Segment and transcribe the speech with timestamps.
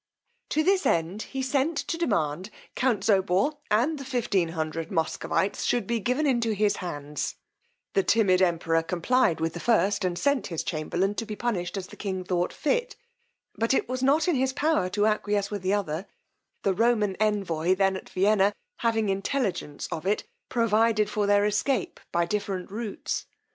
[0.49, 5.99] To this end he sent to demand count Zobor, and the 1500 Muscovites should be
[5.99, 7.35] given into his hands:
[7.93, 11.85] the timid emperor complied with the first and sent his chamberlain to be punished as
[11.85, 12.95] the king thought fit;
[13.53, 16.07] but it was not in his power to acquiesce with the other;
[16.63, 22.25] the Roman envoy, then at Vienna, having intelligence of it, provided for their escape by
[22.25, 23.27] different routs.